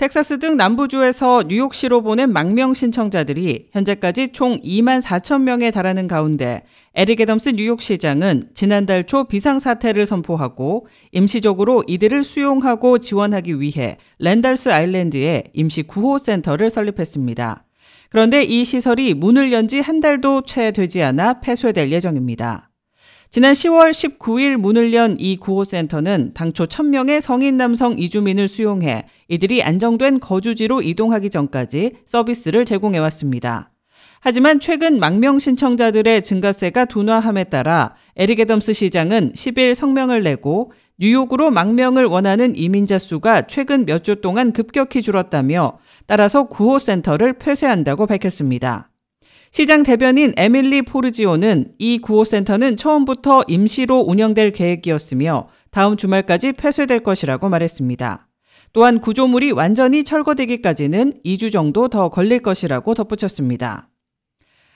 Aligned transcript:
텍사스 0.00 0.38
등 0.38 0.56
남부주에서 0.56 1.42
뉴욕시로 1.46 2.00
보낸 2.00 2.32
망명 2.32 2.72
신청자들이 2.72 3.68
현재까지 3.72 4.30
총 4.30 4.58
2만 4.62 5.02
4천 5.02 5.42
명에 5.42 5.70
달하는 5.70 6.08
가운데 6.08 6.62
에릭 6.94 7.20
애덤스 7.20 7.50
뉴욕시장은 7.50 8.44
지난달 8.54 9.04
초 9.04 9.24
비상사태를 9.24 10.06
선포하고 10.06 10.86
임시적으로 11.12 11.84
이들을 11.86 12.24
수용하고 12.24 12.96
지원하기 12.96 13.60
위해 13.60 13.98
랜달스 14.18 14.70
아일랜드에 14.70 15.44
임시 15.52 15.82
구호센터를 15.82 16.70
설립했습니다. 16.70 17.64
그런데 18.08 18.42
이 18.42 18.64
시설이 18.64 19.12
문을 19.12 19.52
연 19.52 19.68
지 19.68 19.80
한 19.80 20.00
달도 20.00 20.44
채 20.46 20.70
되지 20.70 21.02
않아 21.02 21.40
폐쇄될 21.40 21.92
예정입니다. 21.92 22.69
지난 23.30 23.52
10월 23.52 23.90
19일 23.92 24.56
문을 24.56 24.92
연 24.92 25.16
이 25.20 25.36
구호센터는 25.36 26.32
당초 26.34 26.64
1000명의 26.64 27.20
성인 27.20 27.56
남성 27.56 27.96
이주민을 27.96 28.48
수용해 28.48 29.06
이들이 29.28 29.62
안정된 29.62 30.18
거주지로 30.18 30.82
이동하기 30.82 31.30
전까지 31.30 31.92
서비스를 32.06 32.64
제공해왔습니다. 32.64 33.70
하지만 34.22 34.58
최근 34.58 34.98
망명 34.98 35.38
신청자들의 35.38 36.22
증가세가 36.22 36.86
둔화함에 36.86 37.44
따라 37.44 37.94
에릭 38.16 38.40
애덤스 38.40 38.72
시장은 38.72 39.32
10일 39.34 39.74
성명을 39.74 40.24
내고 40.24 40.72
뉴욕으로 40.98 41.50
망명을 41.52 42.04
원하는 42.06 42.56
이민자 42.56 42.98
수가 42.98 43.46
최근 43.46 43.86
몇 43.86 44.02
주 44.02 44.20
동안 44.20 44.52
급격히 44.52 45.00
줄었다며 45.02 45.78
따라서 46.06 46.48
구호센터를 46.48 47.34
폐쇄한다고 47.34 48.06
밝혔습니다. 48.06 48.89
시장 49.50 49.82
대변인 49.82 50.32
에밀리 50.36 50.82
포르지오는 50.82 51.72
이 51.78 51.98
구호센터는 51.98 52.76
처음부터 52.76 53.42
임시로 53.48 53.98
운영될 53.98 54.52
계획이었으며 54.52 55.48
다음 55.72 55.96
주말까지 55.96 56.52
폐쇄될 56.52 57.02
것이라고 57.02 57.48
말했습니다. 57.48 58.28
또한 58.72 59.00
구조물이 59.00 59.50
완전히 59.50 60.04
철거되기까지는 60.04 61.14
2주 61.24 61.50
정도 61.50 61.88
더 61.88 62.08
걸릴 62.10 62.40
것이라고 62.40 62.94
덧붙였습니다. 62.94 63.88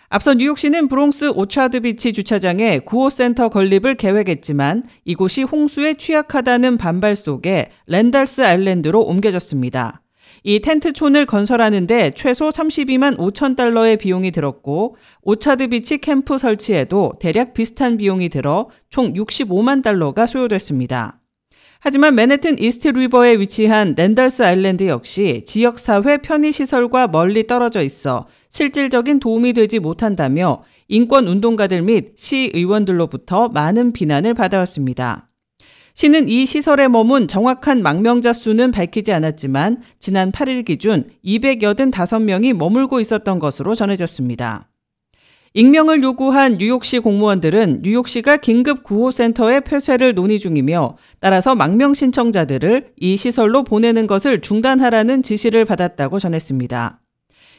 앞서 0.08 0.34
뉴욕시는 0.34 0.88
브롱스 0.88 1.30
오차드 1.34 1.80
비치 1.80 2.12
주차장에 2.12 2.80
구호센터 2.80 3.48
건립을 3.50 3.94
계획했지만 3.94 4.82
이곳이 5.04 5.44
홍수에 5.44 5.94
취약하다는 5.94 6.78
반발 6.78 7.14
속에 7.14 7.70
랜달스 7.86 8.42
아일랜드로 8.42 9.00
옮겨졌습니다. 9.00 10.03
이 10.46 10.60
텐트촌을 10.60 11.24
건설하는데 11.24 12.10
최소 12.10 12.50
32만 12.50 13.16
5천 13.16 13.56
달러의 13.56 13.96
비용이 13.96 14.30
들었고 14.30 14.96
오차드 15.22 15.68
비치 15.68 15.96
캠프 15.98 16.36
설치에도 16.36 17.14
대략 17.18 17.54
비슷한 17.54 17.96
비용이 17.96 18.28
들어 18.28 18.68
총 18.90 19.14
65만 19.14 19.82
달러가 19.82 20.26
소요됐습니다. 20.26 21.18
하지만 21.80 22.14
맨해튼 22.14 22.58
이스트 22.58 22.88
리버에 22.88 23.38
위치한 23.38 23.94
랜달스 23.96 24.42
아일랜드 24.42 24.86
역시 24.86 25.44
지역사회 25.46 26.18
편의시설과 26.18 27.08
멀리 27.08 27.46
떨어져 27.46 27.82
있어 27.82 28.26
실질적인 28.50 29.20
도움이 29.20 29.54
되지 29.54 29.78
못한다며 29.78 30.62
인권 30.88 31.26
운동가들 31.26 31.80
및 31.80 32.12
시의원들로부터 32.16 33.48
많은 33.48 33.94
비난을 33.94 34.34
받아왔습니다. 34.34 35.30
시는 35.94 36.28
이 36.28 36.44
시설에 36.44 36.88
머문 36.88 37.28
정확한 37.28 37.80
망명자 37.80 38.32
수는 38.32 38.72
밝히지 38.72 39.12
않았지만 39.12 39.80
지난 40.00 40.32
8일 40.32 40.64
기준 40.64 41.04
285명이 41.24 42.52
머물고 42.52 42.98
있었던 42.98 43.38
것으로 43.38 43.76
전해졌습니다. 43.76 44.68
익명을 45.56 46.02
요구한 46.02 46.58
뉴욕시 46.58 46.98
공무원들은 46.98 47.82
뉴욕시가 47.84 48.38
긴급 48.38 48.82
구호센터의 48.82 49.60
폐쇄를 49.60 50.16
논의 50.16 50.40
중이며 50.40 50.96
따라서 51.20 51.54
망명 51.54 51.94
신청자들을 51.94 52.94
이 52.96 53.16
시설로 53.16 53.62
보내는 53.62 54.08
것을 54.08 54.40
중단하라는 54.40 55.22
지시를 55.22 55.64
받았다고 55.64 56.18
전했습니다. 56.18 57.03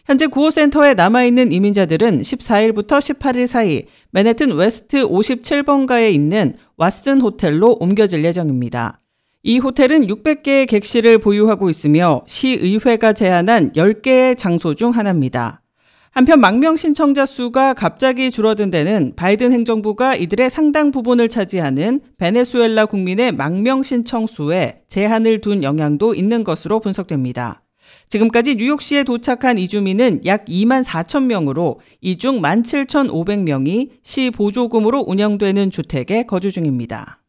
현재 0.05 0.27
구호센터에 0.27 0.93
남아있는 0.93 1.51
이민자들은 1.51 2.21
14일부터 2.21 2.99
18일 2.99 3.47
사이 3.47 3.85
맨해튼 4.11 4.51
웨스트 4.51 5.07
57번가에 5.07 6.13
있는 6.13 6.55
왓슨 6.77 7.23
호텔로 7.23 7.77
옮겨질 7.79 8.23
예정입니다. 8.23 9.01
이 9.41 9.57
호텔은 9.57 10.05
600개의 10.05 10.67
객실을 10.67 11.17
보유하고 11.17 11.71
있으며 11.71 12.21
시의회가 12.27 13.13
제안한 13.13 13.71
10개의 13.71 14.37
장소 14.37 14.75
중 14.75 14.91
하나입니다. 14.91 15.63
한편 16.11 16.39
망명 16.39 16.77
신청자 16.77 17.25
수가 17.25 17.73
갑자기 17.73 18.29
줄어든 18.29 18.69
데는 18.69 19.13
바이든 19.15 19.51
행정부가 19.51 20.15
이들의 20.15 20.49
상당 20.51 20.91
부분을 20.91 21.29
차지하는 21.29 21.99
베네수엘라 22.17 22.85
국민의 22.85 23.33
망명 23.33 23.81
신청 23.81 24.27
수에 24.27 24.83
제한을 24.87 25.41
둔 25.41 25.61
영향도 25.63 26.13
있는 26.13 26.43
것으로 26.43 26.79
분석됩니다. 26.79 27.64
지금까지 28.09 28.55
뉴욕시에 28.55 29.03
도착한 29.03 29.57
이주민은 29.57 30.25
약 30.25 30.45
2만 30.45 30.83
4천 30.83 31.25
명으로 31.25 31.79
이 32.01 32.17
중 32.17 32.41
17,500명이 32.41 33.89
시 34.03 34.31
보조금으로 34.31 35.03
운영되는 35.05 35.71
주택에 35.71 36.23
거주 36.23 36.51
중입니다. 36.51 37.21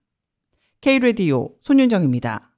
K-레디오 0.81 1.51
손윤정입니다. 1.61 2.56